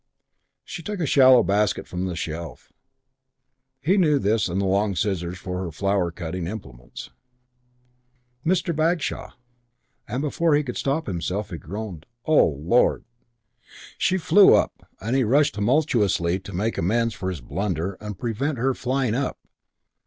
She 0.63 0.81
took 0.81 0.99
a 0.99 1.05
shallow 1.05 1.43
basket 1.43 1.85
from 1.87 2.05
the 2.05 2.15
shelf. 2.15 2.73
He 3.79 3.97
knew 3.99 4.17
this 4.17 4.49
and 4.49 4.59
the 4.59 4.65
long 4.65 4.95
scissors 4.95 5.37
for 5.37 5.63
her 5.63 5.69
flower 5.71 6.09
cutting 6.09 6.47
implements. 6.47 7.11
"Mr. 8.43 8.75
Bagshaw." 8.75 9.33
And 10.07 10.23
before 10.23 10.55
he 10.55 10.63
could 10.63 10.75
stop 10.77 11.05
himself 11.05 11.49
he 11.49 11.53
had 11.53 11.61
groaned, 11.61 12.07
"Oh, 12.25 12.47
lord!" 12.47 13.03
She 13.99 14.17
"flew 14.17 14.55
up" 14.55 14.87
and 14.99 15.15
he 15.15 15.23
rushed 15.23 15.53
in 15.55 15.59
tumultuously 15.61 16.39
to 16.39 16.51
make 16.51 16.79
amends 16.79 17.13
for 17.13 17.29
his 17.29 17.41
blunder 17.41 17.93
and 18.01 18.17
prevent 18.17 18.57
her 18.57 18.73
flying 18.73 19.13
up. 19.13 19.37